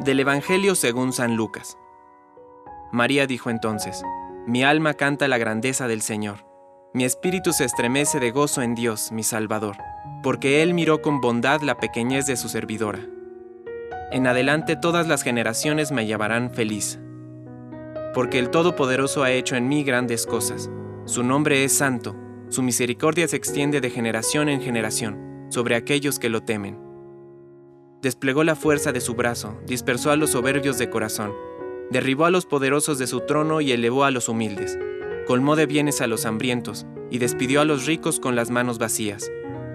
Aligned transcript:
Del 0.00 0.20
Evangelio 0.20 0.76
según 0.76 1.12
San 1.12 1.34
Lucas. 1.34 1.76
María 2.92 3.26
dijo 3.26 3.50
entonces, 3.50 4.04
Mi 4.46 4.62
alma 4.62 4.94
canta 4.94 5.26
la 5.26 5.38
grandeza 5.38 5.88
del 5.88 6.02
Señor, 6.02 6.46
mi 6.94 7.04
espíritu 7.04 7.52
se 7.52 7.64
estremece 7.64 8.20
de 8.20 8.30
gozo 8.30 8.62
en 8.62 8.76
Dios, 8.76 9.10
mi 9.10 9.24
Salvador, 9.24 9.76
porque 10.22 10.62
Él 10.62 10.72
miró 10.72 11.02
con 11.02 11.20
bondad 11.20 11.62
la 11.62 11.78
pequeñez 11.78 12.26
de 12.26 12.36
su 12.36 12.48
servidora. 12.48 13.00
En 14.12 14.28
adelante 14.28 14.76
todas 14.76 15.08
las 15.08 15.24
generaciones 15.24 15.90
me 15.90 16.06
llamarán 16.06 16.52
feliz, 16.52 17.00
porque 18.14 18.38
el 18.38 18.50
Todopoderoso 18.50 19.24
ha 19.24 19.32
hecho 19.32 19.56
en 19.56 19.68
mí 19.68 19.82
grandes 19.82 20.26
cosas, 20.26 20.70
su 21.06 21.24
nombre 21.24 21.64
es 21.64 21.76
santo, 21.76 22.14
su 22.50 22.62
misericordia 22.62 23.26
se 23.26 23.36
extiende 23.36 23.80
de 23.80 23.90
generación 23.90 24.48
en 24.48 24.62
generación 24.62 25.46
sobre 25.50 25.74
aquellos 25.74 26.20
que 26.20 26.28
lo 26.28 26.42
temen. 26.44 26.87
Desplegó 28.02 28.44
la 28.44 28.54
fuerza 28.54 28.92
de 28.92 29.00
su 29.00 29.14
brazo, 29.14 29.58
dispersó 29.66 30.12
a 30.12 30.16
los 30.16 30.30
soberbios 30.30 30.78
de 30.78 30.88
corazón, 30.88 31.32
derribó 31.90 32.26
a 32.26 32.30
los 32.30 32.46
poderosos 32.46 32.98
de 33.00 33.08
su 33.08 33.22
trono 33.22 33.60
y 33.60 33.72
elevó 33.72 34.04
a 34.04 34.12
los 34.12 34.28
humildes, 34.28 34.78
colmó 35.26 35.56
de 35.56 35.66
bienes 35.66 36.00
a 36.00 36.06
los 36.06 36.24
hambrientos 36.24 36.86
y 37.10 37.18
despidió 37.18 37.60
a 37.60 37.64
los 37.64 37.86
ricos 37.86 38.20
con 38.20 38.36
las 38.36 38.50
manos 38.50 38.78
vacías. 38.78 39.32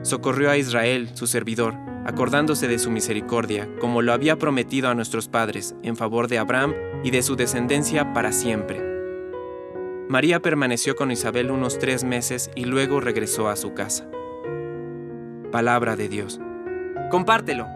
Socorrió 0.00 0.50
a 0.50 0.56
Israel, 0.56 1.10
su 1.12 1.26
servidor, 1.26 1.74
acordándose 2.06 2.68
de 2.68 2.78
su 2.78 2.90
misericordia, 2.90 3.68
como 3.80 4.00
lo 4.00 4.14
había 4.14 4.36
prometido 4.36 4.88
a 4.88 4.94
nuestros 4.94 5.28
padres, 5.28 5.74
en 5.82 5.96
favor 5.96 6.28
de 6.28 6.38
Abraham 6.38 6.74
y 7.04 7.10
de 7.10 7.22
su 7.22 7.36
descendencia 7.36 8.14
para 8.14 8.32
siempre. 8.32 8.80
María 10.08 10.40
permaneció 10.40 10.96
con 10.96 11.10
Isabel 11.10 11.50
unos 11.50 11.78
tres 11.78 12.02
meses 12.02 12.50
y 12.54 12.64
luego 12.64 13.00
regresó 13.00 13.48
a 13.50 13.56
su 13.56 13.74
casa. 13.74 14.08
Palabra 15.52 15.96
de 15.96 16.08
Dios. 16.08 16.40
Compártelo. 17.10 17.75